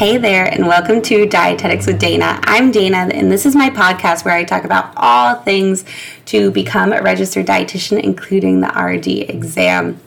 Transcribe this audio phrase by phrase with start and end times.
[0.00, 2.40] Hey there, and welcome to Dietetics with Dana.
[2.44, 5.84] I'm Dana, and this is my podcast where I talk about all things
[6.24, 10.00] to become a registered dietitian, including the RD exam.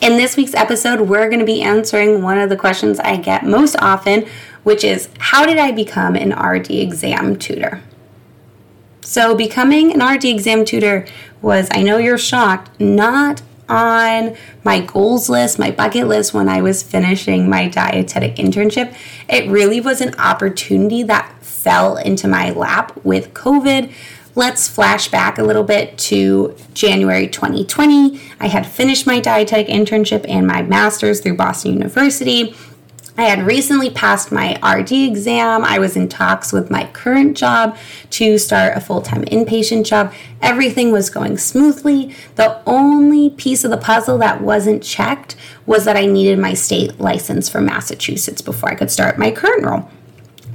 [0.00, 3.44] In this week's episode, we're going to be answering one of the questions I get
[3.44, 4.26] most often,
[4.62, 7.82] which is How did I become an RD exam tutor?
[9.02, 11.04] So, becoming an RD exam tutor
[11.42, 16.60] was, I know you're shocked, not on my goals list, my bucket list when I
[16.60, 18.94] was finishing my dietetic internship.
[19.28, 23.92] It really was an opportunity that fell into my lap with COVID.
[24.34, 28.20] Let's flash back a little bit to January 2020.
[28.38, 32.54] I had finished my dietetic internship and my master's through Boston University.
[33.16, 35.64] I had recently passed my RD exam.
[35.64, 37.76] I was in talks with my current job
[38.10, 40.12] to start a full time inpatient job.
[40.40, 42.14] Everything was going smoothly.
[42.36, 46.98] The only piece of the puzzle that wasn't checked was that I needed my state
[47.00, 49.88] license from Massachusetts before I could start my current role.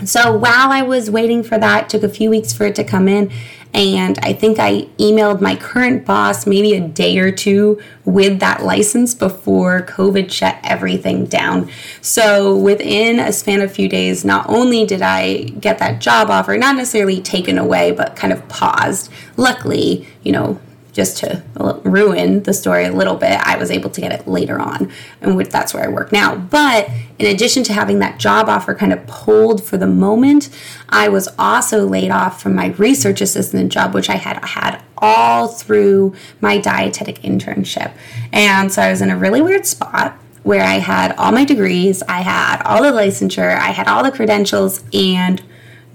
[0.03, 3.07] So while I was waiting for that, took a few weeks for it to come
[3.07, 3.31] in,
[3.75, 8.63] and I think I emailed my current boss maybe a day or two with that
[8.63, 11.69] license before COVID shut everything down.
[11.99, 16.29] So within a span of a few days, not only did I get that job
[16.29, 19.11] offer, not necessarily taken away, but kind of paused.
[19.35, 20.57] Luckily, you know,
[20.95, 21.43] just to
[21.83, 25.39] ruin the story a little bit, I was able to get it later on, and
[25.47, 26.37] that's where I work now.
[26.37, 30.49] But in addition to having that job offer kind of pulled for the moment,
[30.87, 35.49] I was also laid off from my research assistant job, which I had had all
[35.49, 37.91] through my dietetic internship.
[38.31, 42.03] And so I was in a really weird spot where I had all my degrees,
[42.03, 45.43] I had all the licensure, I had all the credentials, and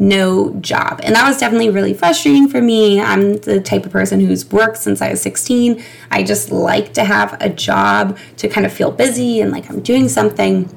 [0.01, 0.99] no job.
[1.05, 3.01] And that was definitely really frustrating for me.
[3.01, 5.81] I'm the type of person who's worked since I was 16.
[6.11, 9.81] I just like to have a job to kind of feel busy and like I'm
[9.81, 10.69] doing something.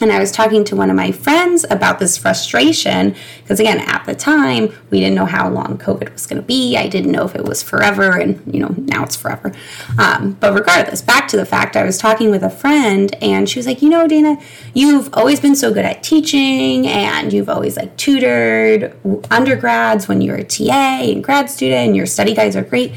[0.00, 4.04] And I was talking to one of my friends about this frustration because, again, at
[4.04, 6.76] the time, we didn't know how long COVID was going to be.
[6.76, 9.52] I didn't know if it was forever, and you know, now it's forever.
[9.98, 13.58] Um, but regardless, back to the fact, I was talking with a friend, and she
[13.58, 14.38] was like, You know, Dana,
[14.74, 18.96] you've always been so good at teaching, and you've always like tutored
[19.30, 22.92] undergrads when you were a TA and grad student, and your study guides are great.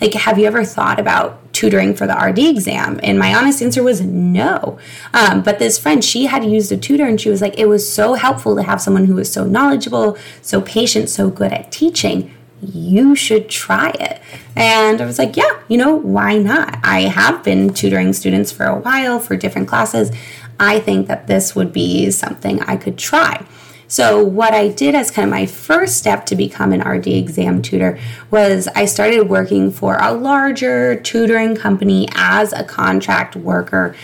[0.00, 2.98] Like, have you ever thought about tutoring for the RD exam?
[3.04, 4.78] And my honest answer was no.
[5.14, 7.90] Um, but this friend, she had used a tutor and she was like, it was
[7.90, 12.34] so helpful to have someone who was so knowledgeable, so patient, so good at teaching.
[12.60, 14.20] You should try it.
[14.56, 16.78] And I was like, yeah, you know, why not?
[16.82, 20.10] I have been tutoring students for a while for different classes.
[20.58, 23.46] I think that this would be something I could try.
[23.92, 27.60] So, what I did as kind of my first step to become an RD exam
[27.60, 27.98] tutor
[28.30, 33.94] was I started working for a larger tutoring company as a contract worker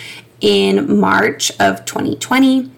[0.42, 2.70] in March of 2020.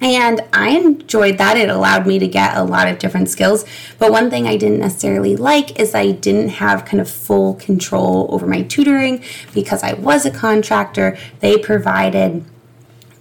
[0.00, 1.56] And I enjoyed that.
[1.56, 3.64] It allowed me to get a lot of different skills.
[4.00, 8.26] But one thing I didn't necessarily like is I didn't have kind of full control
[8.28, 9.22] over my tutoring
[9.54, 11.16] because I was a contractor.
[11.38, 12.44] They provided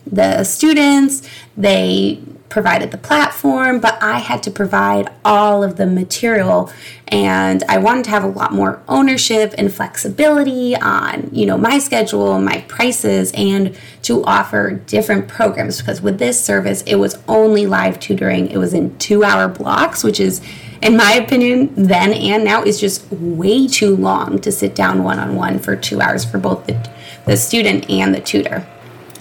[0.07, 6.71] the students, they provided the platform, but I had to provide all of the material
[7.07, 11.79] and I wanted to have a lot more ownership and flexibility on, you know, my
[11.79, 17.65] schedule, my prices and to offer different programs because with this service it was only
[17.65, 18.49] live tutoring.
[18.49, 20.41] It was in 2-hour blocks, which is
[20.81, 25.59] in my opinion then and now is just way too long to sit down one-on-one
[25.59, 26.89] for 2 hours for both the
[27.25, 28.66] the student and the tutor.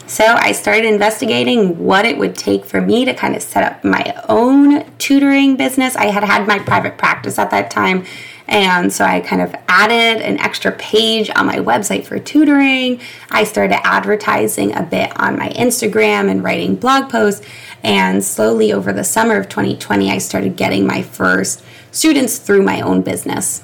[0.08, 3.84] So I started investigating what it would take for me to kind of set up
[3.84, 5.96] my own tutoring business.
[5.96, 8.06] I had had my private practice at that time.
[8.46, 13.02] And so I kind of added an extra page on my website for tutoring.
[13.30, 17.46] I started advertising a bit on my Instagram and writing blog posts.
[17.82, 22.80] And slowly over the summer of 2020, I started getting my first students through my
[22.80, 23.62] own business.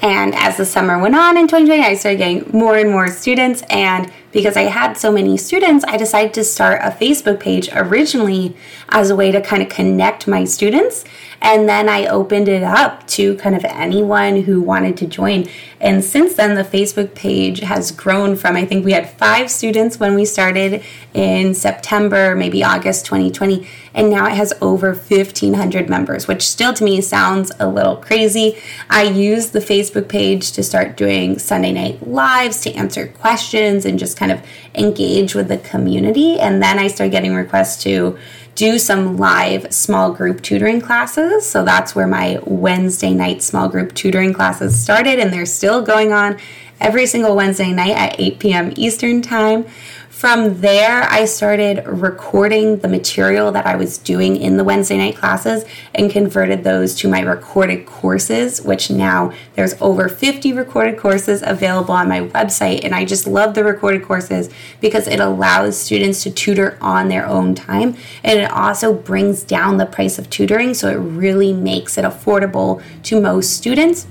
[0.00, 3.62] And as the summer went on in 2020, I started getting more and more students.
[3.68, 8.54] And because I had so many students, I decided to start a Facebook page originally
[8.90, 11.06] as a way to kind of connect my students.
[11.40, 15.48] And then I opened it up to kind of anyone who wanted to join.
[15.80, 20.00] And since then, the Facebook page has grown from, I think we had five students
[20.00, 20.82] when we started
[21.14, 26.84] in September, maybe August 2020, and now it has over 1,500 members, which still to
[26.84, 28.58] me sounds a little crazy.
[28.90, 33.98] I use the Facebook page to start doing Sunday night lives to answer questions and
[33.98, 34.40] just kind of
[34.74, 36.38] engage with the community.
[36.38, 38.18] And then I started getting requests to
[38.54, 41.48] do some live small group tutoring classes.
[41.48, 46.12] So that's where my Wednesday night small group tutoring classes started, and they're still going
[46.12, 46.38] on
[46.80, 48.72] every single Wednesday night at 8 p.m.
[48.76, 49.66] Eastern Time
[50.16, 55.14] From there, I started recording the material that I was doing in the Wednesday night
[55.14, 61.42] classes and converted those to my recorded courses, which now there's over 50 recorded courses
[61.44, 62.82] available on my website.
[62.82, 64.48] And I just love the recorded courses
[64.80, 67.94] because it allows students to tutor on their own time.
[68.24, 72.82] And it also brings down the price of tutoring, so it really makes it affordable
[73.02, 74.06] to most students.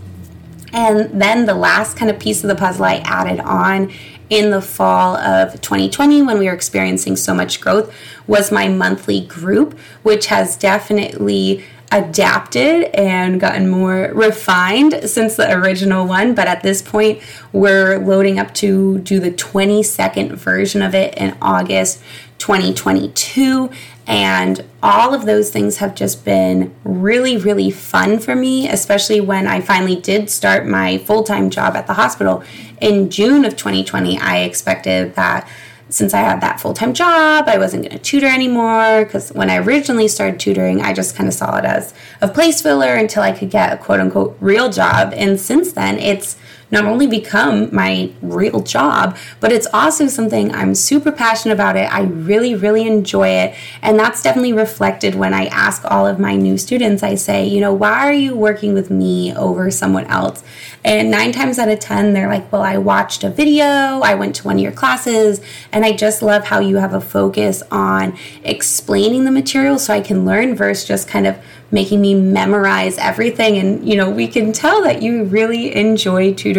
[0.72, 3.92] And then the last kind of piece of the puzzle I added on
[4.30, 7.94] in the fall of 2020 when we were experiencing so much growth
[8.28, 16.06] was my monthly group, which has definitely adapted and gotten more refined since the original
[16.06, 16.36] one.
[16.36, 17.22] But at this point,
[17.52, 22.02] we're loading up to do the 22nd version of it in August
[22.40, 23.70] 2022.
[24.08, 29.48] And all of those things have just been really, really fun for me, especially when
[29.48, 32.44] I finally did start my full time job at the hospital
[32.82, 34.20] in June of 2020.
[34.20, 35.50] I expected that
[35.90, 39.06] since I had that full time job, I wasn't going to tutor anymore.
[39.06, 42.62] Because when I originally started tutoring, I just kind of saw it as a place
[42.62, 45.14] filler until I could get a quote unquote real job.
[45.16, 46.38] And since then, it's
[46.72, 51.92] not only become my real job, but it's also something I'm super passionate about it.
[51.92, 53.56] I really, really enjoy it.
[53.82, 57.62] And that's definitely reflected when I ask all of my new students, I say, you
[57.62, 60.44] know, why are you working with me over someone else?
[60.84, 64.36] And nine times out of 10, they're like, well, I watched a video, I went
[64.36, 65.42] to one of your classes,
[65.72, 70.02] and I just love how you have a focus on explaining the material so I
[70.02, 71.38] can learn versus just kind of
[71.72, 73.58] making me memorize everything.
[73.58, 76.56] And, you know, we can tell that you really enjoy tutoring.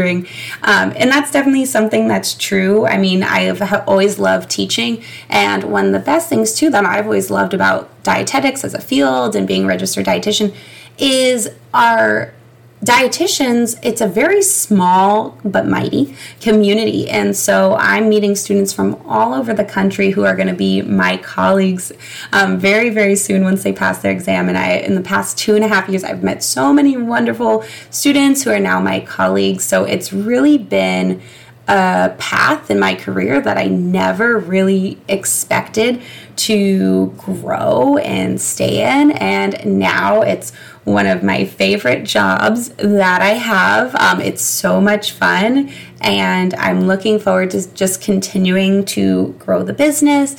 [0.63, 2.87] Um, and that's definitely something that's true.
[2.87, 5.03] I mean, I have always loved teaching.
[5.29, 8.81] And one of the best things, too, that I've always loved about dietetics as a
[8.81, 10.55] field and being a registered dietitian
[10.99, 12.33] is our
[12.85, 17.09] dietitians, it's a very small but mighty community.
[17.09, 20.83] And so I'm meeting students from all over the country who are going to be
[20.83, 21.91] my colleagues
[22.33, 24.49] um, very, very soon once they pass their exam.
[24.49, 27.65] And I, in the past two and a half years, I've met so many wonderful
[27.91, 29.65] students who are now my colleagues.
[29.65, 31.23] So it's really been
[31.69, 36.01] a path in my career that I never really expected
[36.37, 39.11] to grow and stay in.
[39.13, 40.53] And now it's
[40.85, 43.95] one of my favorite jobs that I have.
[43.97, 49.73] Um, it's so much fun, and I'm looking forward to just continuing to grow the
[49.73, 50.37] business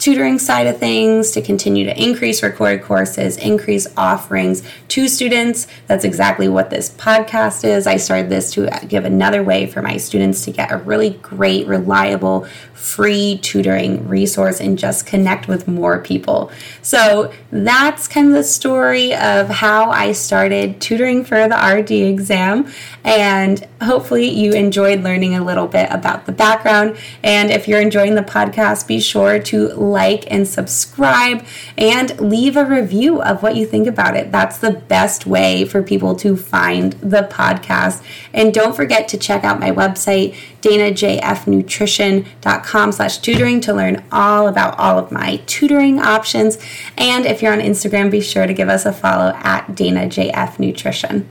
[0.00, 5.66] tutoring side of things to continue to increase recorded courses, increase offerings to students.
[5.86, 7.86] That's exactly what this podcast is.
[7.86, 11.66] I started this to give another way for my students to get a really great,
[11.66, 16.50] reliable, free tutoring resource and just connect with more people.
[16.80, 22.72] So that's kind of the story of how I started tutoring for the RD exam.
[23.04, 26.96] And hopefully you enjoyed learning a little bit about the background.
[27.22, 31.44] And if you're enjoying the podcast, be sure to like and subscribe
[31.76, 34.32] and leave a review of what you think about it.
[34.32, 38.02] That's the best way for people to find the podcast.
[38.32, 44.78] And don't forget to check out my website, danajfnutrition.com slash tutoring to learn all about
[44.78, 46.58] all of my tutoring options.
[46.96, 51.24] And if you're on Instagram, be sure to give us a follow at danajfnutrition.